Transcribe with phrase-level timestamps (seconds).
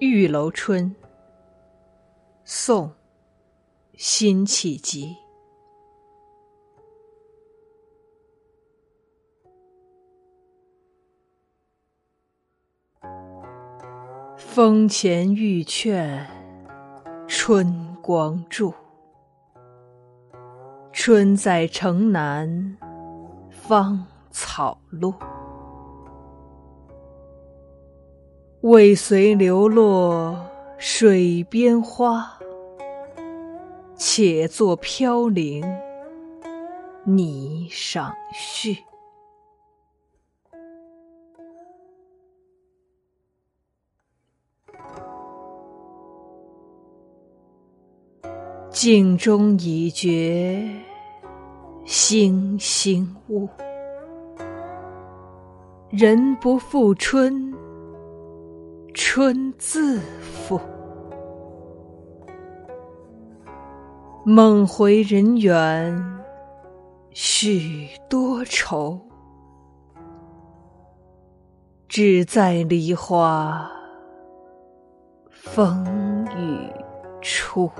[0.00, 0.94] 玉楼春，
[2.44, 2.88] 宋·
[3.96, 5.16] 辛弃疾。
[14.36, 16.28] 风前玉劝
[17.28, 18.74] 春光住，
[20.92, 22.76] 春在城南
[23.50, 25.33] 芳草落。
[28.64, 30.34] 未随流落
[30.78, 32.26] 水边花，
[33.94, 35.62] 且作飘零
[37.06, 38.78] 霓裳絮。
[48.70, 50.66] 镜中已觉
[51.84, 53.46] 星星误，
[55.90, 57.52] 人不负春。
[59.16, 60.60] 春自负，
[64.24, 66.04] 梦回人远
[67.12, 69.00] 许多愁，
[71.86, 73.70] 只在梨花
[75.30, 76.68] 风雨
[77.22, 77.70] 处。